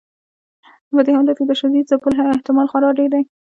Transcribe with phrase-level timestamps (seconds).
[0.95, 3.23] په دې حالت کې د شدید ځپلو احتمال خورا ډیر دی.